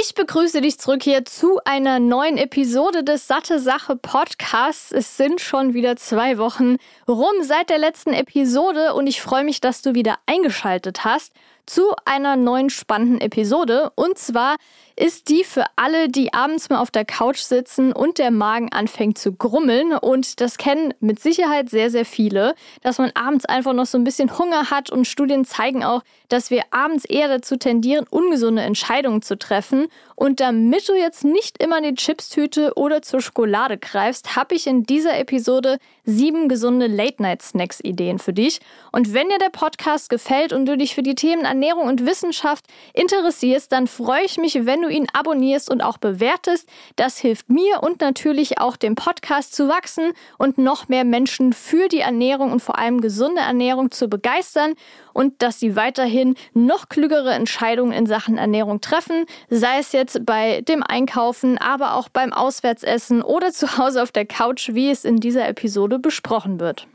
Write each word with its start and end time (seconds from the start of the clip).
Ich 0.00 0.14
begrüße 0.14 0.60
dich 0.60 0.78
zurück 0.78 1.02
hier 1.02 1.24
zu 1.24 1.58
einer 1.64 1.98
neuen 1.98 2.36
Episode 2.36 3.02
des 3.02 3.26
Satte 3.26 3.58
Sache 3.58 3.96
Podcasts. 3.96 4.92
Es 4.92 5.16
sind 5.16 5.40
schon 5.40 5.74
wieder 5.74 5.96
zwei 5.96 6.38
Wochen 6.38 6.76
rum 7.08 7.34
seit 7.42 7.68
der 7.68 7.78
letzten 7.78 8.12
Episode 8.12 8.94
und 8.94 9.08
ich 9.08 9.20
freue 9.20 9.42
mich, 9.42 9.60
dass 9.60 9.82
du 9.82 9.94
wieder 9.94 10.18
eingeschaltet 10.26 11.04
hast 11.04 11.32
zu 11.68 11.94
einer 12.04 12.36
neuen 12.36 12.70
spannenden 12.70 13.20
Episode. 13.20 13.92
Und 13.94 14.18
zwar 14.18 14.56
ist 14.98 15.28
die 15.28 15.44
für 15.44 15.64
alle, 15.76 16.08
die 16.08 16.32
abends 16.34 16.70
mal 16.70 16.80
auf 16.80 16.90
der 16.90 17.04
Couch 17.04 17.38
sitzen 17.38 17.92
und 17.92 18.18
der 18.18 18.32
Magen 18.32 18.72
anfängt 18.72 19.16
zu 19.16 19.32
grummeln. 19.32 19.92
Und 19.92 20.40
das 20.40 20.58
kennen 20.58 20.92
mit 20.98 21.20
Sicherheit 21.20 21.70
sehr, 21.70 21.90
sehr 21.90 22.04
viele, 22.04 22.54
dass 22.82 22.98
man 22.98 23.12
abends 23.14 23.44
einfach 23.44 23.74
noch 23.74 23.86
so 23.86 23.96
ein 23.96 24.04
bisschen 24.04 24.36
Hunger 24.38 24.70
hat. 24.70 24.90
Und 24.90 25.06
Studien 25.06 25.44
zeigen 25.44 25.84
auch, 25.84 26.02
dass 26.28 26.50
wir 26.50 26.64
abends 26.70 27.04
eher 27.04 27.28
dazu 27.28 27.56
tendieren, 27.56 28.06
ungesunde 28.10 28.62
Entscheidungen 28.62 29.22
zu 29.22 29.38
treffen. 29.38 29.86
Und 30.16 30.40
damit 30.40 30.88
du 30.88 30.94
jetzt 30.94 31.24
nicht 31.24 31.62
immer 31.62 31.78
in 31.78 31.84
die 31.84 31.94
Chipstüte 31.94 32.72
oder 32.74 33.00
zur 33.00 33.20
Schokolade 33.20 33.78
greifst, 33.78 34.34
habe 34.34 34.56
ich 34.56 34.66
in 34.66 34.82
dieser 34.82 35.16
Episode 35.16 35.78
sieben 36.04 36.48
gesunde 36.48 36.88
Late-Night-Snacks-Ideen 36.88 38.18
für 38.18 38.32
dich. 38.32 38.60
Und 38.90 39.14
wenn 39.14 39.28
dir 39.28 39.38
der 39.38 39.50
Podcast 39.50 40.10
gefällt 40.10 40.52
und 40.52 40.66
du 40.66 40.76
dich 40.76 40.96
für 40.96 41.02
die 41.02 41.14
Themen 41.14 41.46
Ernährung 41.58 41.88
und 41.88 42.06
Wissenschaft 42.06 42.66
interessierst, 42.94 43.72
dann 43.72 43.88
freue 43.88 44.24
ich 44.24 44.38
mich, 44.38 44.64
wenn 44.64 44.80
du 44.80 44.88
ihn 44.88 45.08
abonnierst 45.12 45.68
und 45.68 45.82
auch 45.82 45.98
bewertest. 45.98 46.68
Das 46.94 47.18
hilft 47.18 47.50
mir 47.50 47.82
und 47.82 48.00
natürlich 48.00 48.60
auch 48.60 48.76
dem 48.76 48.94
Podcast 48.94 49.56
zu 49.56 49.66
wachsen 49.66 50.12
und 50.38 50.56
noch 50.56 50.88
mehr 50.88 51.02
Menschen 51.02 51.52
für 51.52 51.88
die 51.88 51.98
Ernährung 51.98 52.52
und 52.52 52.60
vor 52.60 52.78
allem 52.78 53.00
gesunde 53.00 53.40
Ernährung 53.40 53.90
zu 53.90 54.06
begeistern 54.06 54.74
und 55.12 55.42
dass 55.42 55.58
sie 55.58 55.74
weiterhin 55.74 56.36
noch 56.54 56.88
klügere 56.88 57.32
Entscheidungen 57.32 57.90
in 57.90 58.06
Sachen 58.06 58.38
Ernährung 58.38 58.80
treffen, 58.80 59.26
sei 59.50 59.80
es 59.80 59.90
jetzt 59.90 60.24
bei 60.24 60.60
dem 60.60 60.84
Einkaufen, 60.84 61.58
aber 61.58 61.94
auch 61.94 62.08
beim 62.08 62.32
Auswärtsessen 62.32 63.20
oder 63.20 63.50
zu 63.50 63.78
Hause 63.78 64.00
auf 64.00 64.12
der 64.12 64.26
Couch, 64.26 64.70
wie 64.74 64.90
es 64.90 65.04
in 65.04 65.16
dieser 65.16 65.48
Episode 65.48 65.98
besprochen 65.98 66.60
wird. 66.60 66.86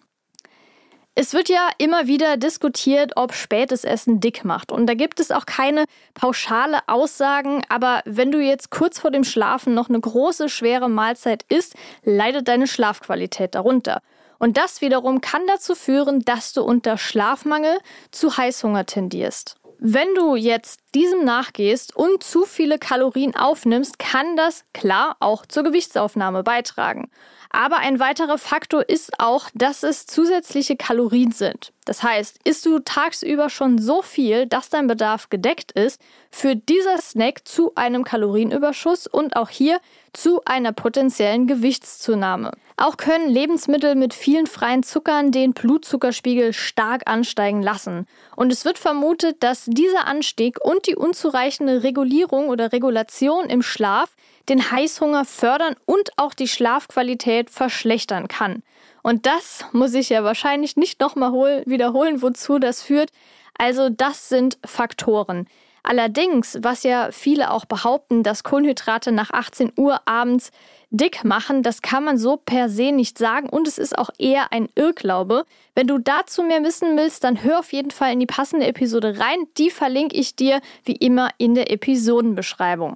Es 1.15 1.35
wird 1.35 1.47
ja 1.47 1.69
immer 1.77 2.07
wieder 2.07 2.37
diskutiert, 2.37 3.11
ob 3.17 3.33
spätes 3.33 3.83
Essen 3.83 4.19
dick 4.19 4.43
macht. 4.43 4.71
Und 4.71 4.87
da 4.87 4.95
gibt 4.95 5.19
es 5.19 5.29
auch 5.29 5.45
keine 5.45 5.85
pauschale 6.15 6.79
Aussagen. 6.87 7.63
Aber 7.69 8.01
wenn 8.05 8.31
du 8.31 8.39
jetzt 8.39 8.71
kurz 8.71 8.97
vor 8.97 9.11
dem 9.11 9.23
Schlafen 9.23 9.75
noch 9.75 9.89
eine 9.89 9.99
große, 9.99 10.49
schwere 10.49 10.89
Mahlzeit 10.89 11.45
isst, 11.49 11.75
leidet 12.03 12.47
deine 12.47 12.65
Schlafqualität 12.65 13.53
darunter. 13.53 14.01
Und 14.39 14.57
das 14.57 14.81
wiederum 14.81 15.21
kann 15.21 15.45
dazu 15.45 15.75
führen, 15.75 16.25
dass 16.25 16.51
du 16.51 16.63
unter 16.63 16.97
Schlafmangel 16.97 17.77
zu 18.09 18.35
Heißhunger 18.35 18.87
tendierst. 18.87 19.55
Wenn 19.77 20.15
du 20.15 20.35
jetzt 20.35 20.79
diesem 20.95 21.25
nachgehst 21.25 21.95
und 21.95 22.23
zu 22.23 22.45
viele 22.45 22.79
Kalorien 22.79 23.35
aufnimmst, 23.35 23.99
kann 23.99 24.35
das 24.35 24.63
klar 24.73 25.17
auch 25.19 25.45
zur 25.45 25.63
Gewichtsaufnahme 25.63 26.41
beitragen. 26.41 27.11
Aber 27.55 27.77
ein 27.77 27.99
weiterer 27.99 28.39
Faktor 28.39 28.89
ist 28.89 29.19
auch, 29.19 29.47
dass 29.53 29.83
es 29.83 30.07
zusätzliche 30.07 30.75
Kalorien 30.75 31.31
sind. 31.31 31.71
Das 31.85 32.01
heißt, 32.01 32.39
isst 32.45 32.65
du 32.65 32.79
tagsüber 32.79 33.51
schon 33.51 33.77
so 33.77 34.01
viel, 34.01 34.47
dass 34.47 34.69
dein 34.69 34.87
Bedarf 34.87 35.29
gedeckt 35.29 35.71
ist, 35.71 36.01
führt 36.31 36.67
dieser 36.67 36.97
Snack 36.97 37.47
zu 37.47 37.75
einem 37.75 38.03
Kalorienüberschuss 38.03 39.05
und 39.05 39.35
auch 39.35 39.49
hier 39.49 39.79
zu 40.13 40.41
einer 40.45 40.71
potenziellen 40.71 41.45
Gewichtszunahme. 41.45 42.53
Auch 42.75 42.97
können 42.97 43.29
Lebensmittel 43.29 43.93
mit 43.93 44.15
vielen 44.15 44.47
freien 44.47 44.81
Zuckern 44.81 45.31
den 45.31 45.53
Blutzuckerspiegel 45.53 46.53
stark 46.53 47.03
ansteigen 47.05 47.61
lassen. 47.61 48.07
Und 48.35 48.51
es 48.51 48.65
wird 48.65 48.79
vermutet, 48.79 49.43
dass 49.43 49.65
dieser 49.65 50.07
Anstieg 50.07 50.59
und 50.59 50.87
die 50.87 50.95
unzureichende 50.95 51.83
Regulierung 51.83 52.49
oder 52.49 52.71
Regulation 52.71 53.45
im 53.45 53.61
Schlaf 53.61 54.09
den 54.49 54.71
Heißhunger 54.71 55.25
fördern 55.25 55.75
und 55.85 56.11
auch 56.17 56.33
die 56.33 56.47
Schlafqualität 56.47 57.49
verschlechtern 57.49 58.27
kann. 58.27 58.63
Und 59.01 59.25
das 59.25 59.65
muss 59.71 59.93
ich 59.93 60.09
ja 60.09 60.23
wahrscheinlich 60.23 60.77
nicht 60.77 60.99
nochmal 60.99 61.63
wiederholen, 61.65 62.21
wozu 62.21 62.59
das 62.59 62.81
führt. 62.81 63.11
Also 63.57 63.89
das 63.89 64.29
sind 64.29 64.57
Faktoren. 64.65 65.47
Allerdings, 65.83 66.57
was 66.61 66.83
ja 66.83 67.11
viele 67.11 67.51
auch 67.51 67.65
behaupten, 67.65 68.23
dass 68.23 68.45
Kohlenhydrate 68.45 69.11
nach 69.11 69.31
18 69.31 69.73
Uhr 69.75 69.99
abends 70.07 70.51
dick 70.91 71.25
machen, 71.25 71.61
das 71.61 71.81
kann 71.81 72.05
man 72.05 72.17
so 72.17 72.37
per 72.37 72.69
se 72.69 72.93
nicht 72.93 73.17
sagen 73.17 73.49
und 73.49 73.67
es 73.67 73.77
ist 73.77 73.97
auch 73.97 74.09
eher 74.17 74.53
ein 74.53 74.69
Irrglaube. 74.75 75.45
Wenn 75.75 75.87
du 75.87 75.97
dazu 75.97 76.41
mehr 76.41 76.63
wissen 76.63 76.95
willst, 76.97 77.25
dann 77.25 77.43
hör 77.43 77.59
auf 77.59 77.73
jeden 77.73 77.91
Fall 77.91 78.13
in 78.13 78.21
die 78.21 78.25
passende 78.25 78.65
Episode 78.65 79.19
rein. 79.19 79.47
Die 79.57 79.69
verlinke 79.69 80.15
ich 80.15 80.37
dir 80.37 80.61
wie 80.85 80.95
immer 80.95 81.29
in 81.37 81.53
der 81.53 81.69
Episodenbeschreibung. 81.69 82.95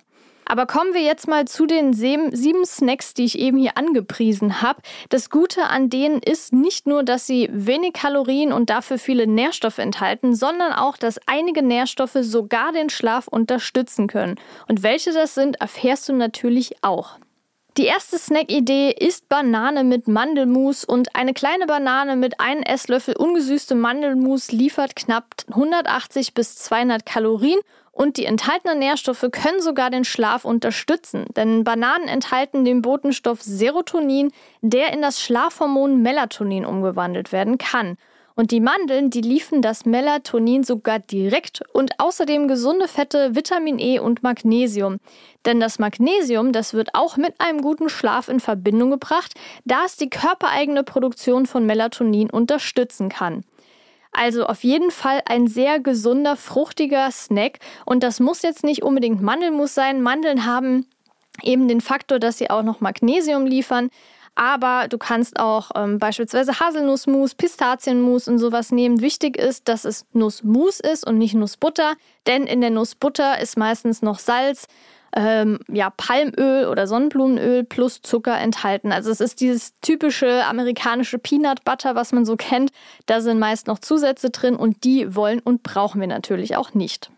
Aber 0.50 0.66
kommen 0.66 0.94
wir 0.94 1.02
jetzt 1.02 1.28
mal 1.28 1.46
zu 1.46 1.66
den 1.66 1.94
sieben 1.94 2.66
Snacks, 2.66 3.14
die 3.14 3.26
ich 3.26 3.38
eben 3.38 3.58
hier 3.58 3.78
angepriesen 3.78 4.62
habe. 4.62 4.82
Das 5.10 5.30
Gute 5.30 5.66
an 5.66 5.90
denen 5.90 6.20
ist 6.22 6.54
nicht 6.54 6.88
nur, 6.88 7.04
dass 7.04 7.28
sie 7.28 7.50
wenig 7.52 7.94
Kalorien 7.94 8.54
und 8.54 8.70
dafür 8.70 8.98
viele 8.98 9.28
Nährstoffe 9.28 9.78
enthalten, 9.78 10.34
sondern 10.34 10.72
auch, 10.72 10.96
dass 10.96 11.20
einige 11.26 11.62
Nährstoffe 11.62 12.18
sogar 12.22 12.72
den 12.72 12.90
Schlaf 12.90 13.28
unterstützen 13.28 14.08
können. 14.08 14.36
Und 14.68 14.84
welche 14.84 15.12
das 15.12 15.36
sind, 15.36 15.60
erfährst 15.60 16.08
du 16.08 16.14
natürlich 16.14 16.82
auch. 16.82 17.20
Die 17.78 17.86
erste 17.86 18.18
Snack-Idee 18.18 18.90
ist 18.90 19.30
Banane 19.30 19.84
mit 19.84 20.08
Mandelmus 20.08 20.84
und 20.84 21.16
eine 21.16 21.36
kleine 21.36 21.68
Banane 21.68 22.16
mit 22.16 22.40
einem 22.40 22.64
Esslöffel 22.64 23.16
ungesüßtem 23.16 23.80
Mandelmus 23.80 24.52
liefert 24.52 24.96
knapp 24.96 25.26
180 25.50 26.34
bis 26.34 26.56
200 26.56 27.06
Kalorien 27.06 27.60
und 27.92 28.18
die 28.18 28.26
enthaltenen 28.26 28.80
Nährstoffe 28.80 29.28
können 29.32 29.62
sogar 29.62 29.92
den 29.92 30.06
Schlaf 30.06 30.44
unterstützen, 30.44 31.26
denn 31.36 31.64
Bananen 31.64 32.08
enthalten 32.08 32.66
den 32.66 32.82
Botenstoff 32.82 33.44
Serotonin, 33.44 34.32
der 34.62 34.92
in 34.92 35.04
das 35.04 35.22
Schlafhormon 35.22 36.02
Melatonin 36.02 36.66
umgewandelt 36.66 37.32
werden 37.32 37.60
kann. 37.60 37.98
Und 38.38 38.52
die 38.52 38.60
Mandeln, 38.60 39.10
die 39.10 39.22
liefern 39.22 39.64
das 39.64 39.84
Melatonin 39.84 40.64
sogar 40.64 41.00
direkt 41.00 41.64
und 41.74 42.00
außerdem 42.00 42.48
gesunde 42.48 42.88
Fette, 42.88 43.36
Vitamin 43.36 43.80
E 43.80 43.98
und 43.98 44.22
Magnesium. 44.22 45.00
Denn 45.48 45.60
das 45.60 45.80
Magnesium, 45.80 46.52
das 46.52 46.76
wird 46.76 46.90
auch 46.94 47.18
mit 47.18 47.34
einem 47.42 47.64
guten 47.64 47.90
Schlaf 47.90 48.30
in 48.30 48.40
Verbindung 48.40 48.92
gebracht, 48.92 49.34
da 49.66 49.86
es 49.86 49.98
die 49.98 50.12
körpereigene 50.12 50.84
Produktion 50.84 51.48
von 51.48 51.66
Melatonin 51.66 52.30
unterstützen 52.30 53.10
kann. 53.10 53.44
Also 54.12 54.46
auf 54.46 54.64
jeden 54.64 54.92
Fall 54.92 55.24
ein 55.26 55.48
sehr 55.48 55.80
gesunder, 55.80 56.36
fruchtiger 56.36 57.10
Snack. 57.10 57.58
Und 57.88 58.04
das 58.04 58.20
muss 58.20 58.44
jetzt 58.44 58.64
nicht 58.64 58.84
unbedingt 58.84 59.20
Mandelmus 59.20 59.74
sein. 59.74 60.04
Mandeln 60.04 60.46
haben 60.46 60.86
eben 61.42 61.68
den 61.68 61.82
Faktor, 61.82 62.20
dass 62.20 62.38
sie 62.38 62.52
auch 62.52 62.62
noch 62.62 62.82
Magnesium 62.82 63.48
liefern. 63.48 63.90
Aber 64.38 64.88
du 64.88 65.00
kannst 65.00 65.40
auch 65.40 65.72
ähm, 65.76 65.98
beispielsweise 65.98 66.60
Haselnussmus, 66.60 67.34
Pistazienmus 67.34 68.28
und 68.28 68.38
sowas 68.38 68.72
nehmen. 68.72 69.02
Wichtig 69.02 69.36
ist, 69.36 69.68
dass 69.68 69.84
es 69.84 70.06
Nussmus 70.14 70.80
ist 70.80 71.08
und 71.08 71.18
nicht 71.18 71.34
Nussbutter, 71.34 71.94
denn 72.28 72.46
in 72.46 72.62
der 72.62 72.70
Nussbutter 72.70 73.42
ist 73.42 73.58
meistens 73.58 74.04
noch 74.04 74.20
Salz, 74.20 74.68
ähm, 75.16 75.58
ja, 75.68 75.90
Palmöl 75.90 76.68
oder 76.68 76.86
Sonnenblumenöl 76.86 77.64
plus 77.64 78.04
Zucker 78.04 78.38
enthalten. 78.38 78.92
Also 78.92 79.10
es 79.10 79.22
ist 79.22 79.42
dieses 79.42 79.74
typische 79.82 80.46
amerikanische 80.46 81.18
Peanut 81.18 81.64
Butter, 81.64 81.96
was 81.96 82.12
man 82.12 82.24
so 82.24 82.36
kennt. 82.36 82.70
Da 83.08 83.22
sind 83.22 83.40
meist 83.40 83.66
noch 83.66 83.80
Zusätze 83.80 84.30
drin 84.30 84.56
und 84.56 84.84
die 84.84 85.16
wollen 85.16 85.40
und 85.40 85.64
brauchen 85.64 86.00
wir 86.00 86.08
natürlich 86.08 86.56
auch 86.56 86.76
nicht. 86.76 87.10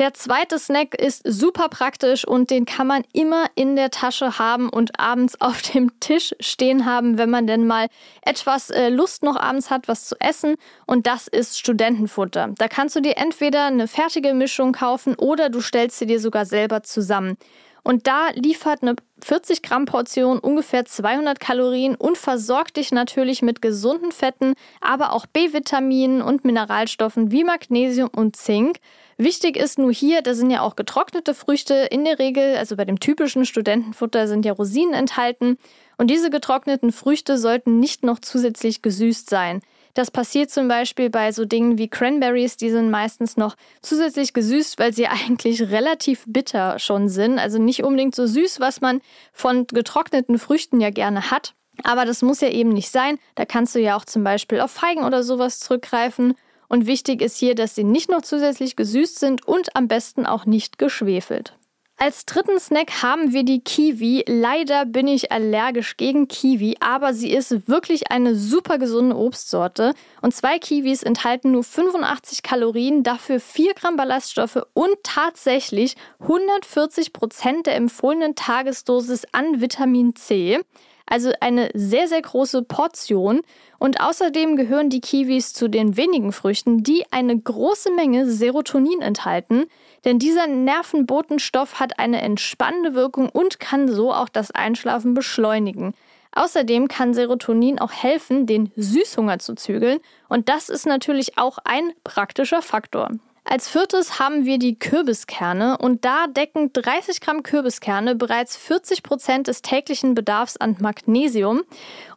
Der 0.00 0.12
zweite 0.12 0.58
Snack 0.58 1.00
ist 1.00 1.22
super 1.24 1.68
praktisch 1.68 2.26
und 2.26 2.50
den 2.50 2.64
kann 2.64 2.88
man 2.88 3.04
immer 3.12 3.46
in 3.54 3.76
der 3.76 3.92
Tasche 3.92 4.40
haben 4.40 4.68
und 4.68 4.98
abends 4.98 5.40
auf 5.40 5.62
dem 5.62 6.00
Tisch 6.00 6.34
stehen 6.40 6.84
haben, 6.84 7.16
wenn 7.16 7.30
man 7.30 7.46
denn 7.46 7.64
mal 7.64 7.86
etwas 8.22 8.70
äh, 8.70 8.88
Lust 8.88 9.22
noch 9.22 9.36
abends 9.36 9.70
hat, 9.70 9.86
was 9.86 10.06
zu 10.06 10.16
essen. 10.18 10.56
Und 10.84 11.06
das 11.06 11.28
ist 11.28 11.60
Studentenfutter. 11.60 12.54
Da 12.58 12.66
kannst 12.66 12.96
du 12.96 13.02
dir 13.02 13.18
entweder 13.18 13.66
eine 13.66 13.86
fertige 13.86 14.34
Mischung 14.34 14.72
kaufen 14.72 15.14
oder 15.14 15.48
du 15.48 15.60
stellst 15.60 16.00
sie 16.00 16.06
dir 16.06 16.18
sogar 16.18 16.44
selber 16.44 16.82
zusammen. 16.82 17.36
Und 17.84 18.06
da 18.06 18.30
liefert 18.30 18.82
eine 18.82 18.96
40 19.22 19.62
Gramm 19.62 19.84
Portion 19.84 20.38
ungefähr 20.38 20.86
200 20.86 21.38
Kalorien 21.38 21.94
und 21.94 22.16
versorgt 22.16 22.78
dich 22.78 22.92
natürlich 22.92 23.42
mit 23.42 23.60
gesunden 23.60 24.10
Fetten, 24.10 24.54
aber 24.80 25.12
auch 25.12 25.26
B-Vitaminen 25.26 26.22
und 26.22 26.46
Mineralstoffen 26.46 27.30
wie 27.30 27.44
Magnesium 27.44 28.08
und 28.08 28.36
Zink. 28.36 28.78
Wichtig 29.18 29.56
ist 29.56 29.78
nur 29.78 29.92
hier, 29.92 30.22
da 30.22 30.34
sind 30.34 30.50
ja 30.50 30.62
auch 30.62 30.76
getrocknete 30.76 31.34
Früchte 31.34 31.74
in 31.74 32.06
der 32.06 32.18
Regel, 32.18 32.56
also 32.56 32.74
bei 32.74 32.86
dem 32.86 32.98
typischen 33.00 33.44
Studentenfutter 33.44 34.28
sind 34.28 34.46
ja 34.46 34.54
Rosinen 34.54 34.94
enthalten. 34.94 35.58
Und 35.98 36.10
diese 36.10 36.30
getrockneten 36.30 36.90
Früchte 36.90 37.36
sollten 37.36 37.80
nicht 37.80 38.02
noch 38.02 38.18
zusätzlich 38.18 38.80
gesüßt 38.80 39.28
sein. 39.28 39.60
Das 39.94 40.10
passiert 40.10 40.50
zum 40.50 40.66
Beispiel 40.66 41.08
bei 41.08 41.30
so 41.30 41.44
Dingen 41.44 41.78
wie 41.78 41.88
Cranberries, 41.88 42.56
die 42.56 42.70
sind 42.70 42.90
meistens 42.90 43.36
noch 43.36 43.54
zusätzlich 43.80 44.32
gesüßt, 44.32 44.78
weil 44.78 44.92
sie 44.92 45.06
eigentlich 45.08 45.62
relativ 45.70 46.24
bitter 46.26 46.78
schon 46.78 47.08
sind. 47.08 47.38
Also 47.38 47.58
nicht 47.58 47.84
unbedingt 47.84 48.14
so 48.14 48.26
süß, 48.26 48.60
was 48.60 48.80
man 48.80 49.00
von 49.32 49.66
getrockneten 49.68 50.38
Früchten 50.38 50.80
ja 50.80 50.90
gerne 50.90 51.30
hat. 51.30 51.54
Aber 51.82 52.04
das 52.04 52.22
muss 52.22 52.40
ja 52.40 52.48
eben 52.48 52.70
nicht 52.70 52.90
sein. 52.90 53.18
Da 53.34 53.44
kannst 53.44 53.74
du 53.74 53.80
ja 53.80 53.96
auch 53.96 54.04
zum 54.04 54.22
Beispiel 54.22 54.60
auf 54.60 54.70
Feigen 54.70 55.04
oder 55.04 55.22
sowas 55.22 55.60
zurückgreifen. 55.60 56.34
Und 56.68 56.86
wichtig 56.86 57.20
ist 57.20 57.36
hier, 57.36 57.54
dass 57.54 57.74
sie 57.74 57.84
nicht 57.84 58.10
noch 58.10 58.22
zusätzlich 58.22 58.76
gesüßt 58.76 59.18
sind 59.18 59.46
und 59.46 59.76
am 59.76 59.88
besten 59.88 60.26
auch 60.26 60.46
nicht 60.46 60.78
geschwefelt. 60.78 61.56
Als 61.96 62.26
dritten 62.26 62.58
Snack 62.58 63.02
haben 63.02 63.32
wir 63.32 63.44
die 63.44 63.60
Kiwi. 63.60 64.24
Leider 64.26 64.84
bin 64.84 65.06
ich 65.06 65.30
allergisch 65.30 65.96
gegen 65.96 66.26
Kiwi, 66.26 66.76
aber 66.80 67.14
sie 67.14 67.30
ist 67.30 67.68
wirklich 67.68 68.10
eine 68.10 68.34
super 68.34 68.78
gesunde 68.78 69.16
Obstsorte. 69.16 69.94
Und 70.20 70.34
zwei 70.34 70.58
Kiwis 70.58 71.04
enthalten 71.04 71.52
nur 71.52 71.62
85 71.62 72.42
Kalorien, 72.42 73.04
dafür 73.04 73.38
4 73.38 73.74
Gramm 73.74 73.96
Ballaststoffe 73.96 74.66
und 74.74 74.96
tatsächlich 75.04 75.94
140 76.18 77.12
Prozent 77.12 77.66
der 77.66 77.76
empfohlenen 77.76 78.34
Tagesdosis 78.34 79.24
an 79.30 79.60
Vitamin 79.60 80.16
C. 80.16 80.60
Also 81.06 81.32
eine 81.40 81.70
sehr, 81.74 82.08
sehr 82.08 82.22
große 82.22 82.62
Portion. 82.62 83.42
Und 83.78 84.00
außerdem 84.00 84.56
gehören 84.56 84.88
die 84.88 85.00
Kiwis 85.00 85.52
zu 85.52 85.68
den 85.68 85.96
wenigen 85.96 86.32
Früchten, 86.32 86.82
die 86.82 87.04
eine 87.10 87.38
große 87.38 87.92
Menge 87.92 88.30
Serotonin 88.30 89.02
enthalten. 89.02 89.66
Denn 90.04 90.18
dieser 90.18 90.46
Nervenbotenstoff 90.46 91.80
hat 91.80 91.98
eine 91.98 92.20
entspannende 92.20 92.94
Wirkung 92.94 93.28
und 93.28 93.60
kann 93.60 93.88
so 93.88 94.12
auch 94.12 94.28
das 94.28 94.50
Einschlafen 94.50 95.14
beschleunigen. 95.14 95.94
Außerdem 96.32 96.88
kann 96.88 97.14
Serotonin 97.14 97.78
auch 97.78 97.92
helfen, 97.92 98.46
den 98.46 98.72
Süßhunger 98.76 99.38
zu 99.38 99.54
zügeln. 99.54 100.00
Und 100.28 100.48
das 100.48 100.68
ist 100.68 100.84
natürlich 100.86 101.38
auch 101.38 101.58
ein 101.64 101.92
praktischer 102.02 102.60
Faktor. 102.60 103.10
Als 103.46 103.68
viertes 103.68 104.18
haben 104.18 104.46
wir 104.46 104.58
die 104.58 104.78
Kürbiskerne 104.78 105.76
und 105.76 106.06
da 106.06 106.26
decken 106.26 106.72
30 106.72 107.20
Gramm 107.20 107.42
Kürbiskerne 107.42 108.14
bereits 108.14 108.56
40 108.56 109.02
Prozent 109.02 109.48
des 109.48 109.60
täglichen 109.60 110.14
Bedarfs 110.14 110.56
an 110.56 110.76
Magnesium. 110.80 111.62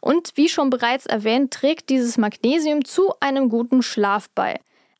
Und 0.00 0.32
wie 0.36 0.48
schon 0.48 0.70
bereits 0.70 1.04
erwähnt, 1.04 1.52
trägt 1.52 1.90
dieses 1.90 2.16
Magnesium 2.16 2.84
zu 2.84 3.12
einem 3.20 3.50
guten 3.50 3.82
Schlaf 3.82 4.30
bei. 4.34 4.58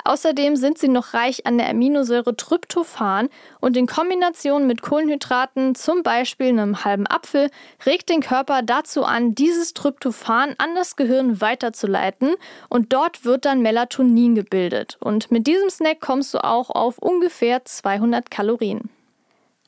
Außerdem 0.08 0.56
sind 0.56 0.78
sie 0.78 0.88
noch 0.88 1.12
reich 1.12 1.44
an 1.44 1.58
der 1.58 1.68
Aminosäure 1.68 2.34
Tryptophan 2.34 3.28
und 3.60 3.76
in 3.76 3.86
Kombination 3.86 4.66
mit 4.66 4.80
Kohlenhydraten, 4.80 5.74
zum 5.74 6.02
Beispiel 6.02 6.48
einem 6.48 6.82
halben 6.82 7.06
Apfel, 7.06 7.50
regt 7.84 8.08
den 8.08 8.22
Körper 8.22 8.62
dazu 8.62 9.04
an, 9.04 9.34
dieses 9.34 9.74
Tryptophan 9.74 10.54
an 10.56 10.74
das 10.74 10.96
Gehirn 10.96 11.42
weiterzuleiten 11.42 12.36
und 12.70 12.94
dort 12.94 13.26
wird 13.26 13.44
dann 13.44 13.60
Melatonin 13.60 14.34
gebildet. 14.34 14.96
Und 14.98 15.30
mit 15.30 15.46
diesem 15.46 15.68
Snack 15.68 16.00
kommst 16.00 16.32
du 16.32 16.42
auch 16.42 16.70
auf 16.70 16.96
ungefähr 16.96 17.66
200 17.66 18.30
Kalorien. 18.30 18.88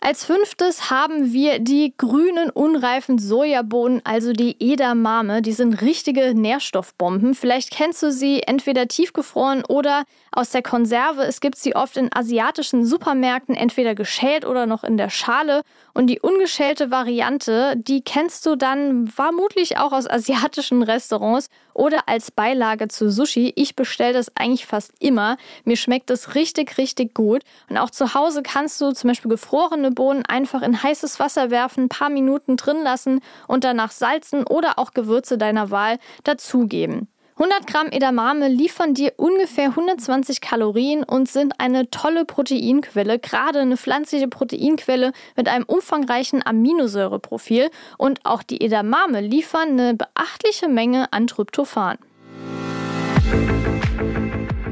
Als 0.03 0.25
fünftes 0.25 0.91
haben 0.91 1.35
wir 1.35 1.59
die 1.59 1.93
grünen 1.95 2.49
unreifen 2.49 3.19
Sojabohnen, 3.19 4.01
also 4.03 4.33
die 4.33 4.57
Edamame. 4.59 5.43
Die 5.43 5.53
sind 5.53 5.83
richtige 5.83 6.35
Nährstoffbomben. 6.35 7.35
Vielleicht 7.35 7.71
kennst 7.71 8.03
du 8.03 8.11
sie 8.11 8.43
entweder 8.45 8.89
tiefgefroren 8.89 9.63
oder 9.63 10.05
aus 10.33 10.49
der 10.51 10.63
Konserve. 10.63 11.25
Es 11.25 11.43
gibt 11.43 11.57
sie 11.57 11.77
oft 11.77 11.99
in 11.99 12.09
asiatischen 12.15 12.87
Supermärkten, 12.87 13.55
entweder 13.55 13.95
geschält 13.95 14.47
oder 14.47 14.65
noch 14.65 14.85
in 14.85 14.97
der 14.97 15.11
Schale. 15.11 15.61
Und 15.93 16.07
die 16.07 16.21
ungeschälte 16.21 16.91
Variante, 16.91 17.75
die 17.77 18.01
kennst 18.01 18.47
du 18.47 18.57
dann 18.57 19.07
vermutlich 19.07 19.77
auch 19.77 19.93
aus 19.93 20.09
asiatischen 20.09 20.83
Restaurants 20.83 21.51
oder 21.75 22.09
als 22.09 22.31
Beilage 22.31 22.89
zu 22.89 23.11
Sushi. 23.11 23.53
Ich 23.55 23.77
bestelle 23.77 24.15
das 24.15 24.35
eigentlich 24.35 24.65
fast 24.65 24.93
immer. 24.99 25.37
Mir 25.65 25.77
schmeckt 25.77 26.09
das 26.09 26.35
richtig, 26.35 26.79
richtig 26.79 27.13
gut. 27.15 27.43
Und 27.69 27.77
auch 27.77 27.91
zu 27.91 28.15
Hause 28.15 28.43
kannst 28.43 28.81
du 28.81 28.93
zum 28.93 29.09
Beispiel 29.09 29.31
gefrorene 29.31 29.90
Bohnen 29.95 30.25
einfach 30.27 30.63
in 30.63 30.83
heißes 30.83 31.21
Wasser 31.21 31.51
werfen, 31.51 31.85
ein 31.85 31.89
paar 31.89 32.11
Minuten 32.11 32.57
drin 32.57 32.83
lassen 32.83 33.21
und 33.49 33.65
danach 33.65 33.91
salzen 33.91 34.47
oder 34.47 34.79
auch 34.79 34.93
Gewürze 34.93 35.39
deiner 35.39 35.71
Wahl 35.71 35.99
dazugeben. 36.25 37.09
100 37.41 37.67
Gramm 37.67 37.89
Edamame 37.91 38.49
liefern 38.49 38.93
dir 38.93 39.15
ungefähr 39.17 39.69
120 39.69 40.43
Kalorien 40.43 41.05
und 41.05 41.27
sind 41.27 41.55
eine 41.59 41.89
tolle 41.89 42.27
Proteinquelle, 42.27 43.19
gerade 43.19 43.61
eine 43.61 43.79
pflanzliche 43.79 44.29
Proteinquelle 44.29 45.13
mit 45.37 45.49
einem 45.49 45.65
umfangreichen 45.65 46.45
Aminosäureprofil. 46.45 47.71
Und 47.97 48.27
auch 48.27 48.43
die 48.43 48.61
Edamame 48.61 49.23
liefern 49.23 49.71
eine 49.71 49.95
beachtliche 49.95 50.69
Menge 50.69 51.11
an 51.15 51.29
Tryptophan. 51.29 51.97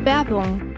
Werbung 0.04 0.77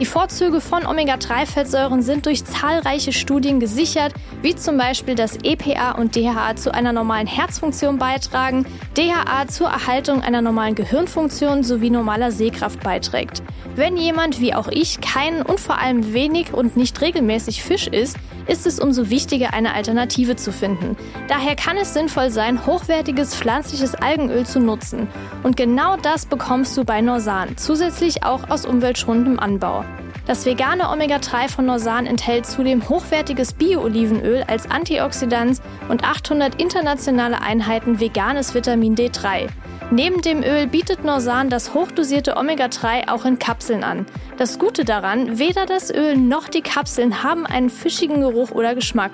Die 0.00 0.06
Vorzüge 0.06 0.60
von 0.60 0.86
Omega-3-Fettsäuren 0.86 2.02
sind 2.02 2.26
durch 2.26 2.44
zahlreiche 2.44 3.12
Studien 3.12 3.60
gesichert, 3.60 4.12
wie 4.40 4.56
zum 4.56 4.76
Beispiel, 4.76 5.14
dass 5.14 5.36
EPA 5.42 5.92
und 5.92 6.16
DHA 6.16 6.56
zu 6.56 6.74
einer 6.74 6.92
normalen 6.92 7.26
Herzfunktion 7.26 7.98
beitragen, 7.98 8.66
DHA 8.96 9.46
zur 9.48 9.68
Erhaltung 9.68 10.22
einer 10.22 10.42
normalen 10.42 10.74
Gehirnfunktion 10.74 11.62
sowie 11.62 11.90
normaler 11.90 12.32
Sehkraft 12.32 12.80
beiträgt. 12.80 13.42
Wenn 13.76 13.96
jemand 13.96 14.40
wie 14.40 14.54
auch 14.54 14.68
ich 14.68 15.00
keinen 15.00 15.42
und 15.42 15.60
vor 15.60 15.78
allem 15.78 16.12
wenig 16.12 16.52
und 16.52 16.76
nicht 16.76 17.00
regelmäßig 17.00 17.62
Fisch 17.62 17.86
isst, 17.86 18.18
ist 18.46 18.66
es 18.66 18.80
umso 18.80 19.08
wichtiger, 19.08 19.54
eine 19.54 19.74
Alternative 19.74 20.36
zu 20.36 20.52
finden. 20.52 20.96
Daher 21.28 21.56
kann 21.56 21.76
es 21.76 21.94
sinnvoll 21.94 22.30
sein, 22.30 22.66
hochwertiges 22.66 23.34
pflanzliches 23.34 23.94
Algenöl 23.94 24.44
zu 24.44 24.60
nutzen. 24.60 25.08
Und 25.42 25.56
genau 25.56 25.96
das 25.96 26.26
bekommst 26.26 26.76
du 26.76 26.84
bei 26.84 27.00
Norsan, 27.00 27.56
zusätzlich 27.56 28.24
auch 28.24 28.50
aus 28.50 28.66
umweltschonendem 28.66 29.38
Anbau. 29.38 29.84
Das 30.24 30.46
vegane 30.46 30.88
Omega-3 30.88 31.48
von 31.48 31.66
Norsan 31.66 32.06
enthält 32.06 32.46
zudem 32.46 32.88
hochwertiges 32.88 33.54
Bio-Olivenöl 33.54 34.44
als 34.46 34.70
Antioxidant 34.70 35.60
und 35.88 36.04
800 36.04 36.60
internationale 36.60 37.40
Einheiten 37.40 37.98
veganes 37.98 38.54
Vitamin 38.54 38.94
D3. 38.94 39.48
Neben 39.90 40.22
dem 40.22 40.44
Öl 40.44 40.68
bietet 40.68 41.02
Norsan 41.02 41.50
das 41.50 41.74
hochdosierte 41.74 42.36
Omega-3 42.36 43.10
auch 43.10 43.24
in 43.24 43.40
Kapseln 43.40 43.82
an. 43.82 44.06
Das 44.36 44.60
Gute 44.60 44.84
daran, 44.84 45.38
weder 45.40 45.66
das 45.66 45.92
Öl 45.92 46.16
noch 46.16 46.48
die 46.48 46.62
Kapseln 46.62 47.24
haben 47.24 47.44
einen 47.44 47.68
fischigen 47.68 48.20
Geruch 48.20 48.52
oder 48.52 48.76
Geschmack. 48.76 49.10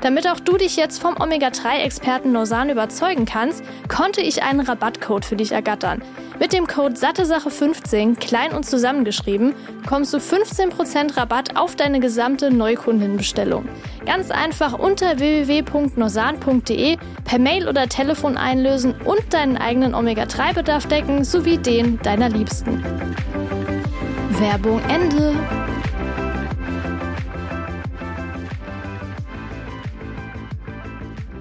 Damit 0.00 0.28
auch 0.28 0.38
du 0.38 0.56
dich 0.56 0.76
jetzt 0.76 1.00
vom 1.00 1.16
Omega-3-Experten 1.20 2.32
Lausanne 2.32 2.72
überzeugen 2.72 3.24
kannst, 3.24 3.64
konnte 3.88 4.20
ich 4.20 4.42
einen 4.42 4.60
Rabattcode 4.60 5.24
für 5.24 5.36
dich 5.36 5.52
ergattern. 5.52 6.02
Mit 6.38 6.52
dem 6.52 6.68
Code 6.68 6.94
SatteSache15, 6.94 8.16
klein 8.16 8.52
und 8.52 8.64
zusammengeschrieben, 8.64 9.54
bekommst 9.82 10.14
du 10.14 10.18
15% 10.18 11.16
Rabatt 11.16 11.56
auf 11.56 11.74
deine 11.74 11.98
gesamte 11.98 12.52
Neukundenbestellung. 12.52 13.68
Ganz 14.06 14.30
einfach 14.30 14.78
unter 14.78 15.18
www.norsan.de 15.18 16.96
per 17.24 17.38
Mail 17.40 17.68
oder 17.68 17.88
Telefon 17.88 18.36
einlösen 18.36 18.94
und 19.04 19.34
deinen 19.34 19.56
eigenen 19.56 19.94
Omega-3-Bedarf 19.94 20.86
decken 20.86 21.24
sowie 21.24 21.58
den 21.58 21.98
deiner 22.02 22.28
Liebsten. 22.28 22.84
Werbung 24.38 24.80
Ende. 24.88 25.34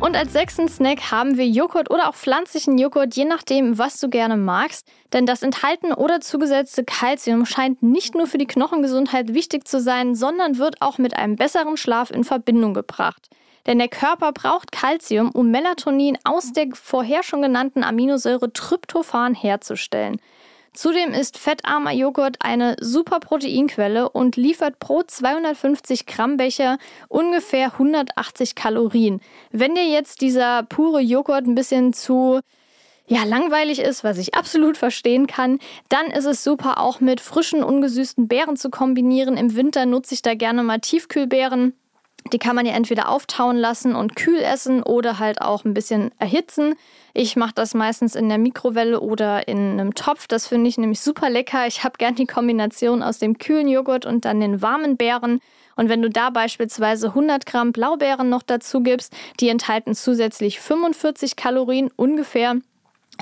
Und 0.08 0.16
als 0.16 0.32
sechsten 0.32 0.70
Snack 0.70 1.12
haben 1.12 1.36
wir 1.36 1.46
Joghurt 1.46 1.92
oder 1.92 2.08
auch 2.08 2.16
pflanzlichen 2.16 2.78
Joghurt, 2.78 3.18
je 3.18 3.26
nachdem, 3.26 3.78
was 3.78 4.00
du 4.00 4.08
gerne 4.08 4.38
magst. 4.38 4.88
Denn 5.12 5.26
das 5.26 5.44
enthaltene 5.44 5.98
oder 5.98 6.22
zugesetzte 6.22 6.86
Kalzium 6.86 7.46
scheint 7.46 7.84
nicht 7.84 8.16
nur 8.16 8.26
für 8.26 8.38
die 8.38 8.48
Knochengesundheit 8.48 9.34
wichtig 9.34 9.68
zu 9.68 9.82
sein, 9.82 10.16
sondern 10.16 10.60
wird 10.60 10.82
auch 10.82 10.98
mit 10.98 11.18
einem 11.18 11.36
besseren 11.36 11.76
Schlaf 11.76 12.10
in 12.10 12.24
Verbindung 12.24 12.74
gebracht. 12.74 13.28
Denn 13.66 13.80
der 13.80 13.90
Körper 13.90 14.32
braucht 14.32 14.72
Kalzium, 14.72 15.30
um 15.32 15.52
Melatonin 15.52 16.18
aus 16.24 16.54
der 16.54 16.68
vorher 16.74 17.22
schon 17.22 17.42
genannten 17.42 17.84
Aminosäure 17.84 18.54
Tryptophan 18.54 19.36
herzustellen. 19.36 20.22
Zudem 20.74 21.12
ist 21.12 21.38
fettarmer 21.38 21.92
Joghurt 21.92 22.38
eine 22.40 22.76
super 22.80 23.20
Proteinquelle 23.20 24.10
und 24.10 24.36
liefert 24.36 24.80
pro 24.80 25.04
250 25.04 26.06
Gramm 26.06 26.38
Becher 26.38 26.78
ungefähr 27.08 27.74
180 27.74 28.56
Kalorien. 28.56 29.22
Wenn 29.52 29.76
dir 29.76 29.88
jetzt 29.88 30.22
dieser 30.22 30.64
pure 30.64 31.02
Joghurt 31.02 31.46
ein 31.46 31.56
bisschen 31.56 31.94
zu 31.94 32.42
ja, 33.08 33.24
langweilig 33.24 33.80
ist, 33.80 34.04
was 34.04 34.18
ich 34.18 34.36
absolut 34.36 34.76
verstehen 34.76 35.28
kann, 35.28 35.60
dann 35.88 36.08
ist 36.08 36.26
es 36.26 36.44
super 36.44 36.80
auch 36.80 37.00
mit 37.00 37.22
frischen, 37.22 37.64
ungesüßten 37.64 38.28
Beeren 38.28 38.58
zu 38.58 38.70
kombinieren. 38.70 39.38
Im 39.38 39.56
Winter 39.56 39.86
nutze 39.86 40.14
ich 40.14 40.22
da 40.22 40.36
gerne 40.36 40.62
mal 40.62 40.80
Tiefkühlbeeren. 40.80 41.74
Die 42.34 42.40
kann 42.40 42.56
man 42.56 42.66
ja 42.66 42.74
entweder 42.74 43.10
auftauen 43.10 43.56
lassen 43.56 43.96
und 43.96 44.16
kühl 44.16 44.40
essen 44.40 44.84
oder 44.84 45.20
halt 45.20 45.42
auch 45.42 45.64
ein 45.64 45.74
bisschen 45.74 46.12
erhitzen. 46.20 46.76
Ich 47.14 47.36
mache 47.36 47.54
das 47.56 47.74
meistens 47.74 48.16
in 48.16 48.28
der 48.28 48.38
Mikrowelle 48.38 49.00
oder 49.00 49.48
in 49.48 49.80
einem 49.80 49.96
Topf. 49.96 50.28
Das 50.28 50.48
finde 50.48 50.70
ich 50.70 50.78
nämlich 50.78 51.00
super 51.00 51.30
lecker. 51.30 51.68
Ich 51.68 51.84
habe 51.84 51.98
gern 51.98 52.16
die 52.16 52.26
Kombination 52.26 53.02
aus 53.02 53.20
dem 53.20 53.38
kühlen 53.38 53.68
Joghurt 53.68 54.06
und 54.06 54.26
dann 54.26 54.42
den 54.42 54.62
warmen 54.62 54.98
Beeren. 54.98 55.40
Und 55.76 55.90
wenn 55.90 56.02
du 56.02 56.10
da 56.10 56.32
beispielsweise 56.32 57.08
100 57.10 57.46
Gramm 57.46 57.72
Blaubeeren 57.72 58.30
noch 58.30 58.42
dazu 58.42 58.82
gibst, 58.82 59.14
die 59.40 59.50
enthalten 59.50 59.96
zusätzlich 59.96 60.60
45 60.60 61.36
Kalorien 61.36 61.92
ungefähr, 61.96 62.56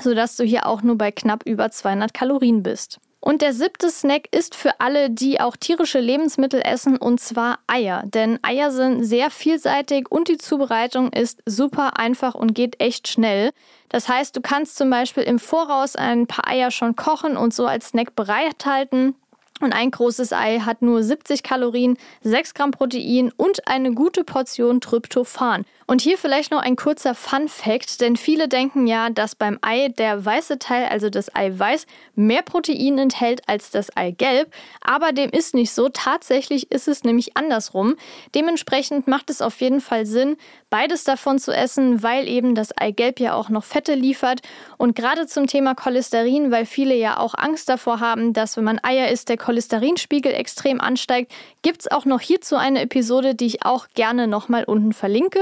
sodass 0.00 0.36
du 0.36 0.44
hier 0.44 0.66
auch 0.66 0.82
nur 0.82 0.98
bei 0.98 1.12
knapp 1.12 1.46
über 1.46 1.70
200 1.70 2.12
Kalorien 2.12 2.62
bist. 2.62 2.98
Und 3.20 3.42
der 3.42 3.52
siebte 3.52 3.90
Snack 3.90 4.28
ist 4.30 4.54
für 4.54 4.78
alle, 4.80 5.10
die 5.10 5.40
auch 5.40 5.56
tierische 5.56 5.98
Lebensmittel 5.98 6.60
essen, 6.62 6.96
und 6.96 7.20
zwar 7.20 7.58
Eier. 7.66 8.02
Denn 8.06 8.38
Eier 8.42 8.70
sind 8.70 9.04
sehr 9.04 9.30
vielseitig 9.30 10.10
und 10.10 10.28
die 10.28 10.38
Zubereitung 10.38 11.12
ist 11.12 11.42
super 11.44 11.98
einfach 11.98 12.34
und 12.34 12.54
geht 12.54 12.80
echt 12.80 13.08
schnell. 13.08 13.50
Das 13.88 14.08
heißt, 14.08 14.36
du 14.36 14.40
kannst 14.40 14.76
zum 14.76 14.90
Beispiel 14.90 15.24
im 15.24 15.38
Voraus 15.38 15.96
ein 15.96 16.26
paar 16.26 16.46
Eier 16.48 16.70
schon 16.70 16.94
kochen 16.94 17.36
und 17.36 17.54
so 17.54 17.66
als 17.66 17.88
Snack 17.88 18.14
bereithalten. 18.14 19.14
Und 19.60 19.72
ein 19.72 19.90
großes 19.90 20.32
Ei 20.32 20.60
hat 20.60 20.82
nur 20.82 21.02
70 21.02 21.42
Kalorien, 21.42 21.96
6 22.22 22.54
Gramm 22.54 22.72
Protein 22.72 23.32
und 23.36 23.66
eine 23.66 23.92
gute 23.92 24.22
Portion 24.22 24.80
Tryptophan. 24.80 25.64
Und 25.88 26.00
hier 26.00 26.18
vielleicht 26.18 26.50
noch 26.50 26.62
ein 26.62 26.74
kurzer 26.74 27.14
Fun 27.14 27.48
Fact, 27.48 28.00
denn 28.00 28.16
viele 28.16 28.48
denken 28.48 28.88
ja, 28.88 29.08
dass 29.08 29.36
beim 29.36 29.58
Ei 29.62 29.88
der 29.88 30.24
weiße 30.24 30.58
Teil, 30.58 30.86
also 30.86 31.10
das 31.10 31.32
Eiweiß, 31.34 31.86
mehr 32.16 32.42
Protein 32.42 32.98
enthält 32.98 33.48
als 33.48 33.70
das 33.70 33.96
Eigelb. 33.96 34.52
Aber 34.80 35.12
dem 35.12 35.30
ist 35.30 35.54
nicht 35.54 35.70
so. 35.70 35.88
Tatsächlich 35.88 36.72
ist 36.72 36.88
es 36.88 37.04
nämlich 37.04 37.36
andersrum. 37.36 37.94
Dementsprechend 38.34 39.06
macht 39.06 39.30
es 39.30 39.40
auf 39.40 39.60
jeden 39.60 39.80
Fall 39.80 40.06
Sinn, 40.06 40.36
beides 40.70 41.04
davon 41.04 41.38
zu 41.38 41.52
essen, 41.52 42.02
weil 42.02 42.26
eben 42.26 42.56
das 42.56 42.76
Eigelb 42.76 43.20
ja 43.20 43.34
auch 43.34 43.48
noch 43.48 43.64
Fette 43.64 43.94
liefert. 43.94 44.40
Und 44.78 44.96
gerade 44.96 45.28
zum 45.28 45.46
Thema 45.46 45.76
Cholesterin, 45.76 46.50
weil 46.50 46.66
viele 46.66 46.96
ja 46.96 47.18
auch 47.18 47.34
Angst 47.34 47.68
davor 47.68 48.00
haben, 48.00 48.32
dass 48.32 48.56
wenn 48.56 48.64
man 48.64 48.80
Eier 48.82 49.08
isst, 49.08 49.28
der 49.28 49.36
Cholesterinspiegel 49.46 50.32
extrem 50.32 50.80
ansteigt, 50.80 51.30
gibt 51.62 51.82
es 51.82 51.90
auch 51.90 52.04
noch 52.04 52.20
hierzu 52.20 52.56
eine 52.56 52.80
Episode, 52.80 53.36
die 53.36 53.46
ich 53.46 53.64
auch 53.64 53.86
gerne 53.94 54.26
nochmal 54.26 54.64
unten 54.64 54.92
verlinke. 54.92 55.38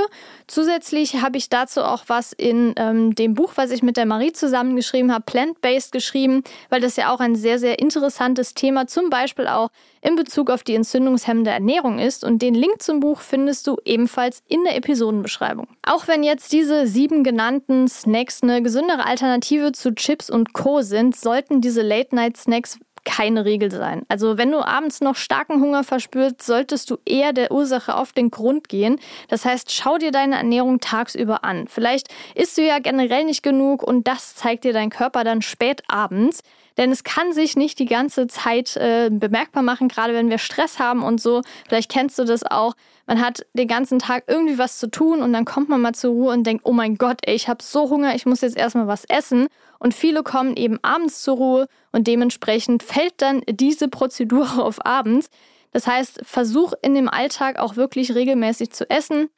Zusätzlich 0.47 1.23
habe 1.23 1.39
ich 1.39 1.49
dazu 1.49 1.83
auch 1.83 2.05
was 2.09 2.35
in 2.35 2.75
ähm, 2.77 3.15
dem 3.15 3.33
Buch, 3.33 3.53
was 3.55 3.71
ich 3.71 3.83
mit 3.83 3.97
der 3.97 4.05
Marie 4.05 4.33
zusammengeschrieben 4.33 5.11
habe, 5.11 5.25
Plant-Based 5.25 5.91
geschrieben, 5.91 6.45
weil 6.69 6.83
das 6.83 6.97
ja 6.97 7.15
auch 7.15 7.21
ein 7.21 7.35
sehr, 7.35 7.59
sehr 7.59 7.79
interessantes 7.79 8.53
Thema 8.53 8.87
zum 8.87 9.09
Beispiel 9.09 9.47
auch 9.47 9.71
in 10.03 10.17
Bezug 10.17 10.51
auf 10.51 10.63
die 10.63 10.75
entzündungshemmende 10.75 11.51
Ernährung 11.51 11.99
ist. 11.99 12.25
Und 12.25 12.43
den 12.43 12.55
Link 12.55 12.83
zum 12.83 13.01
Buch 13.01 13.23
findest 13.23 13.67
du 13.67 13.79
ebenfalls 13.87 14.43
in 14.49 14.65
der 14.65 14.77
Episodenbeschreibung. 14.77 15.67
Auch 15.83 16.09
wenn 16.09 16.23
jetzt 16.23 16.53
diese 16.53 16.87
sieben 16.87 17.25
genannten 17.25 17.89
Snacks 17.89 18.43
eine 18.43 18.61
gesündere 18.61 19.07
Alternative 19.07 19.73
zu 19.73 19.95
Chips 19.95 20.29
und 20.29 20.53
Co. 20.53 20.83
sind, 20.83 21.17
sollten 21.17 21.63
diese 21.63 21.81
Late-Night-Snacks 21.81 22.79
keine 23.05 23.45
Regel 23.45 23.71
sein. 23.71 24.03
Also 24.09 24.39
wenn 24.39 24.51
du 24.51 24.67
abends 24.67 25.01
noch 25.01 25.17
starken 25.17 25.61
Hunger 25.61 25.85
verspürst, 25.85 26.43
solltest 26.43 26.91
du 26.91 26.99
eher 27.05 27.33
der 27.33 27.53
Ursache 27.53 27.95
auf 27.95 28.13
den 28.13 28.31
Grund 28.31 28.69
gehen. 28.69 28.99
Das 29.29 29.45
heißt, 29.45 29.73
schau 29.73 29.99
dir 29.99 30.11
deine 30.11 30.37
Ernährung 30.37 30.81
tagsüber 30.81 31.45
an. 31.45 31.67
Vielleicht 31.69 32.09
isst 32.35 32.59
du 32.59 32.63
ja 32.63 32.79
generell 32.79 33.25
nicht 33.25 33.43
genug 33.43 33.83
und 33.83 34.09
das 34.09 34.35
zeigt 34.35 34.65
dir 34.65 34.73
dein 34.73 34.91
Körper 34.91 35.25
dann 35.25 35.43
spät 35.43 35.83
abends. 35.89 36.43
Denn 36.77 36.91
es 36.91 37.05
kann 37.05 37.33
sich 37.33 37.57
nicht 37.57 37.79
die 37.79 37.87
ganze 37.87 38.27
Zeit 38.27 38.77
äh, 38.77 39.11
bemerkbar 39.11 39.63
machen, 39.63 39.89
gerade 39.89 40.15
wenn 40.15 40.31
wir 40.31 40.39
Stress 40.39 40.79
haben 40.79 41.03
und 41.03 41.21
so. 41.21 41.43
Vielleicht 41.69 41.91
kennst 41.91 42.19
du 42.19 42.25
das 42.25 42.43
auch. 42.45 42.75
Man 43.07 43.21
hat 43.21 43.47
den 43.53 43.69
ganzen 43.69 43.99
Tag 43.99 44.25
irgendwie 44.27 44.59
was 44.59 44.79
zu 44.79 44.91
tun 44.91 45.23
und 45.23 45.33
dann 45.33 45.45
kommt 45.45 45.69
man 45.69 45.81
mal 45.81 45.95
zur 45.95 46.13
Ruhe 46.13 46.33
und 46.33 46.47
denkt, 46.47 46.65
oh 46.65 46.73
mein 46.73 46.97
Gott, 46.97 47.19
ey, 47.27 47.35
ich 47.35 47.49
habe 47.49 47.63
so 47.63 47.91
Hunger, 47.91 48.15
ich 48.15 48.27
muss 48.27 48.41
jetzt 48.41 48.57
erstmal 48.57 48.87
was 48.87 49.05
essen. 49.05 49.49
Und 49.79 49.95
viele 49.95 50.23
kommen 50.23 50.57
eben 50.57 50.79
abends 50.83 51.23
zur 51.23 51.37
Ruhe 51.37 51.67
und 51.93 52.07
dementsprechend 52.07 52.83
fällt 52.83 53.15
dann 53.19 53.43
diese 53.49 53.89
Prozedur 53.89 54.59
auf 54.59 54.85
abends. 54.85 55.29
Das 55.73 55.87
heißt, 55.87 56.21
versuch 56.25 56.73
in 56.83 56.95
dem 56.95 57.09
Alltag 57.09 57.59
auch 57.59 57.77
wirklich 57.77 58.15
regelmäßig 58.15 58.71
zu 58.71 58.89
essen. 58.89 59.29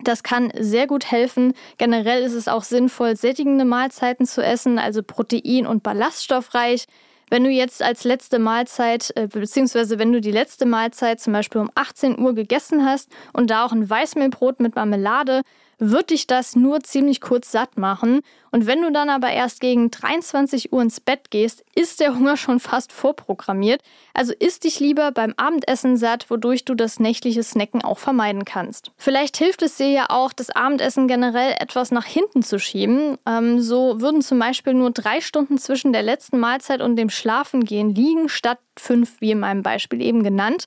Das 0.00 0.22
kann 0.22 0.52
sehr 0.58 0.86
gut 0.86 1.10
helfen. 1.10 1.54
Generell 1.78 2.22
ist 2.22 2.34
es 2.34 2.48
auch 2.48 2.64
sinnvoll, 2.64 3.16
sättigende 3.16 3.64
Mahlzeiten 3.64 4.26
zu 4.26 4.42
essen, 4.42 4.78
also 4.78 5.02
protein- 5.02 5.66
und 5.66 5.82
ballaststoffreich. 5.82 6.86
Wenn 7.28 7.42
du 7.42 7.50
jetzt 7.50 7.82
als 7.82 8.04
letzte 8.04 8.38
Mahlzeit, 8.38 9.12
äh, 9.16 9.26
beziehungsweise 9.26 9.98
wenn 9.98 10.12
du 10.12 10.20
die 10.20 10.30
letzte 10.30 10.64
Mahlzeit 10.64 11.20
zum 11.20 11.32
Beispiel 11.32 11.60
um 11.60 11.70
18 11.74 12.18
Uhr 12.20 12.34
gegessen 12.34 12.84
hast 12.84 13.10
und 13.32 13.50
da 13.50 13.64
auch 13.64 13.72
ein 13.72 13.88
Weißmehlbrot 13.88 14.60
mit 14.60 14.76
Marmelade, 14.76 15.42
wird 15.78 16.10
dich 16.10 16.26
das 16.26 16.56
nur 16.56 16.80
ziemlich 16.82 17.20
kurz 17.20 17.52
satt 17.52 17.76
machen. 17.76 18.20
Und 18.50 18.66
wenn 18.66 18.80
du 18.80 18.90
dann 18.90 19.10
aber 19.10 19.30
erst 19.30 19.60
gegen 19.60 19.90
23 19.90 20.72
Uhr 20.72 20.80
ins 20.80 21.00
Bett 21.00 21.30
gehst, 21.30 21.64
ist 21.74 22.00
der 22.00 22.14
Hunger 22.14 22.38
schon 22.38 22.60
fast 22.60 22.92
vorprogrammiert. 22.92 23.82
Also 24.14 24.32
isst 24.32 24.64
dich 24.64 24.80
lieber 24.80 25.12
beim 25.12 25.34
Abendessen 25.36 25.98
satt, 25.98 26.30
wodurch 26.30 26.64
du 26.64 26.74
das 26.74 26.98
nächtliche 26.98 27.42
Snacken 27.42 27.82
auch 27.82 27.98
vermeiden 27.98 28.46
kannst. 28.46 28.92
Vielleicht 28.96 29.36
hilft 29.36 29.60
es 29.62 29.76
dir 29.76 29.90
ja 29.90 30.06
auch, 30.08 30.32
das 30.32 30.48
Abendessen 30.48 31.08
generell 31.08 31.54
etwas 31.58 31.90
nach 31.90 32.06
hinten 32.06 32.42
zu 32.42 32.58
schieben. 32.58 33.18
Ähm, 33.26 33.60
so 33.60 34.00
würden 34.00 34.22
zum 34.22 34.38
Beispiel 34.38 34.72
nur 34.72 34.90
drei 34.90 35.20
Stunden 35.20 35.58
zwischen 35.58 35.92
der 35.92 36.02
letzten 36.02 36.38
Mahlzeit 36.38 36.80
und 36.80 36.96
dem 36.96 37.10
Schlafengehen 37.10 37.94
liegen, 37.94 38.30
statt 38.30 38.58
fünf, 38.78 39.20
wie 39.20 39.32
in 39.32 39.40
meinem 39.40 39.62
Beispiel 39.62 40.00
eben 40.00 40.22
genannt. 40.22 40.64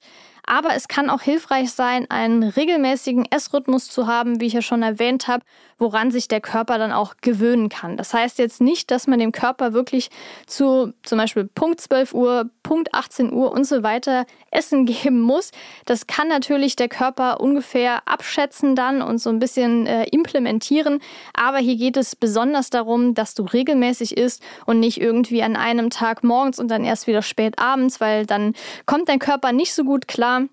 Aber 0.50 0.76
es 0.76 0.88
kann 0.88 1.12
auch 1.12 1.22
hilfreich 1.22 1.72
sein, 1.74 2.10
einen 2.10 2.42
regelmäßigen 2.42 3.28
Essrhythmus 3.30 3.88
zu 3.88 4.08
haben, 4.08 4.42
wie 4.42 4.48
ich 4.48 4.54
ja 4.54 4.64
schon 4.64 4.82
erwähnt 4.82 5.28
habe, 5.28 5.46
woran 5.80 6.12
sich 6.12 6.28
der 6.28 6.42
Körper 6.42 6.78
dann 6.78 6.92
auch 6.92 7.16
gewöhnen 7.22 7.70
kann. 7.70 7.98
Das 7.98 8.14
heißt 8.14 8.38
jetzt 8.38 8.62
nicht, 8.62 8.92
dass 8.92 9.08
man 9.08 9.20
dem 9.20 9.32
Körper 9.32 9.74
wirklich 9.74 10.10
zu 10.46 10.94
zum 11.04 11.18
Beispiel 11.18 11.46
Punkt 11.46 11.82
12 11.82 12.14
Uhr, 12.14 12.50
Punkt 12.62 12.94
18 12.94 13.34
Uhr 13.34 13.52
und 13.52 13.66
so 13.66 13.82
weiter 13.82 14.26
Essen 14.52 14.86
geben 14.86 15.22
muss. 15.22 15.52
Das 15.86 16.06
kann 16.06 16.28
natürlich 16.28 16.76
der 16.76 16.90
Körper 16.90 17.40
ungefähr 17.40 18.08
abschätzen 18.08 18.76
dann 18.76 19.02
und 19.02 19.20
so 19.20 19.30
ein 19.30 19.40
bisschen 19.40 19.88
äh, 19.88 20.04
implementieren. 20.10 21.00
Aber 21.34 21.58
hier 21.58 21.78
geht 21.78 21.98
es 21.98 22.16
besonders 22.16 22.70
darum, 22.70 23.16
dass 23.16 23.34
du 23.34 23.44
regelmäßig 23.44 24.18
isst 24.18 24.44
und 24.66 24.80
nicht 24.80 25.02
irgendwie 25.02 25.42
an 25.42 25.56
einem 25.56 25.90
Tag 25.90 26.24
morgens 26.24 26.60
und 26.60 26.68
dann 26.68 26.84
erst 26.84 27.08
wieder 27.08 27.22
spät 27.22 27.58
abends, 27.58 28.02
weil 28.02 28.26
dann 28.26 28.54
kommt 28.86 29.10
dein 29.10 29.20
Körper 29.20 29.52
nicht 29.54 29.74
so 29.74 29.84
gut 29.84 30.08
klar 30.08 30.44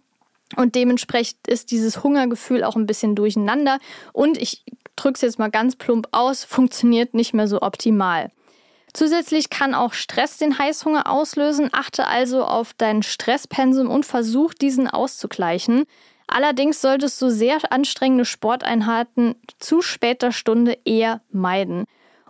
und 0.54 0.76
dementsprechend 0.76 1.48
ist 1.48 1.72
dieses 1.72 2.04
Hungergefühl 2.04 2.62
auch 2.62 2.76
ein 2.76 2.86
bisschen 2.86 3.16
durcheinander. 3.16 3.78
Und 4.12 4.38
ich 4.38 4.62
drücke 4.96 5.14
es 5.14 5.20
jetzt 5.20 5.38
mal 5.38 5.50
ganz 5.50 5.76
plump 5.76 6.08
aus, 6.12 6.44
funktioniert 6.44 7.14
nicht 7.14 7.34
mehr 7.34 7.48
so 7.48 7.62
optimal. 7.62 8.30
Zusätzlich 8.92 9.50
kann 9.50 9.74
auch 9.74 9.92
Stress 9.92 10.38
den 10.38 10.58
Heißhunger 10.58 11.10
auslösen. 11.10 11.68
Achte 11.72 12.06
also 12.06 12.44
auf 12.44 12.72
dein 12.78 13.02
Stresspensum 13.02 13.90
und 13.90 14.06
versuch 14.06 14.54
diesen 14.54 14.88
auszugleichen. 14.88 15.84
Allerdings 16.26 16.80
solltest 16.80 17.20
du 17.20 17.28
sehr 17.28 17.58
anstrengende 17.70 18.24
Sporteinheiten 18.24 19.34
zu 19.58 19.82
später 19.82 20.32
Stunde 20.32 20.78
eher 20.86 21.20
meiden. 21.30 21.84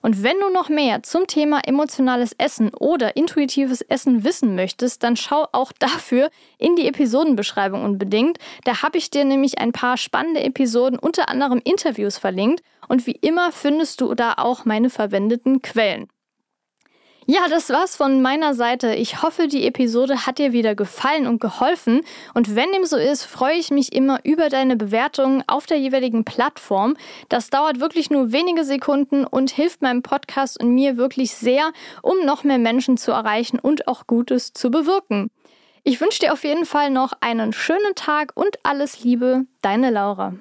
Und 0.06 0.22
wenn 0.22 0.38
du 0.38 0.50
noch 0.50 0.68
mehr 0.68 1.02
zum 1.02 1.26
Thema 1.26 1.58
emotionales 1.66 2.32
Essen 2.38 2.72
oder 2.72 3.16
intuitives 3.16 3.80
Essen 3.80 4.22
wissen 4.22 4.54
möchtest, 4.54 5.02
dann 5.02 5.16
schau 5.16 5.48
auch 5.50 5.72
dafür 5.72 6.30
in 6.58 6.76
die 6.76 6.86
Episodenbeschreibung 6.86 7.82
unbedingt. 7.82 8.38
Da 8.62 8.82
habe 8.82 8.98
ich 8.98 9.10
dir 9.10 9.24
nämlich 9.24 9.58
ein 9.58 9.72
paar 9.72 9.96
spannende 9.96 10.44
Episoden, 10.44 10.96
unter 10.96 11.28
anderem 11.28 11.60
Interviews 11.64 12.18
verlinkt. 12.18 12.62
Und 12.86 13.08
wie 13.08 13.18
immer 13.20 13.50
findest 13.50 14.00
du 14.00 14.14
da 14.14 14.34
auch 14.36 14.64
meine 14.64 14.90
verwendeten 14.90 15.60
Quellen. 15.60 16.06
Ja, 17.28 17.48
das 17.48 17.70
war's 17.70 17.96
von 17.96 18.22
meiner 18.22 18.54
Seite. 18.54 18.94
Ich 18.94 19.20
hoffe, 19.20 19.48
die 19.48 19.66
Episode 19.66 20.26
hat 20.26 20.38
dir 20.38 20.52
wieder 20.52 20.76
gefallen 20.76 21.26
und 21.26 21.40
geholfen. 21.40 22.02
Und 22.34 22.54
wenn 22.54 22.70
dem 22.70 22.84
so 22.84 22.96
ist, 22.96 23.24
freue 23.24 23.56
ich 23.56 23.72
mich 23.72 23.92
immer 23.92 24.20
über 24.22 24.48
deine 24.48 24.76
Bewertungen 24.76 25.42
auf 25.48 25.66
der 25.66 25.76
jeweiligen 25.76 26.24
Plattform. 26.24 26.96
Das 27.28 27.50
dauert 27.50 27.80
wirklich 27.80 28.10
nur 28.10 28.30
wenige 28.30 28.64
Sekunden 28.64 29.24
und 29.24 29.50
hilft 29.50 29.82
meinem 29.82 30.02
Podcast 30.02 30.62
und 30.62 30.72
mir 30.72 30.98
wirklich 30.98 31.34
sehr, 31.34 31.72
um 32.00 32.24
noch 32.24 32.44
mehr 32.44 32.58
Menschen 32.58 32.96
zu 32.96 33.10
erreichen 33.10 33.58
und 33.58 33.88
auch 33.88 34.06
Gutes 34.06 34.52
zu 34.52 34.70
bewirken. 34.70 35.28
Ich 35.82 36.00
wünsche 36.00 36.20
dir 36.20 36.32
auf 36.32 36.44
jeden 36.44 36.64
Fall 36.64 36.90
noch 36.90 37.12
einen 37.20 37.52
schönen 37.52 37.96
Tag 37.96 38.30
und 38.36 38.56
alles 38.62 39.02
Liebe, 39.02 39.46
deine 39.62 39.90
Laura. 39.90 40.34